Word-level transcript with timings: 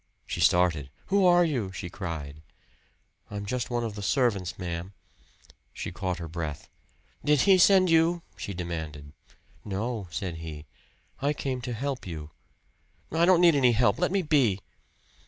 She 0.25 0.39
started. 0.39 0.89
"Who 1.13 1.27
are 1.27 1.45
you?" 1.45 1.71
she 1.71 1.87
cried. 1.87 2.41
"I'm 3.29 3.45
just 3.45 3.69
one 3.69 3.83
of 3.83 3.93
the 3.93 4.01
servants, 4.01 4.57
ma'am." 4.57 4.93
She 5.73 5.91
caught 5.91 6.17
her 6.17 6.27
breath. 6.27 6.67
"Did 7.23 7.41
he 7.41 7.59
send 7.59 7.91
you?" 7.91 8.23
she 8.35 8.55
demanded. 8.55 9.13
"No," 9.63 10.07
said 10.09 10.37
he, 10.37 10.65
"I 11.21 11.33
came 11.33 11.61
to 11.61 11.73
help 11.73 12.07
you." 12.07 12.31
"I 13.11 13.25
don't 13.25 13.41
need 13.41 13.53
any 13.53 13.73
help. 13.73 13.99
Let 13.99 14.11
me 14.11 14.23
be." 14.23 14.59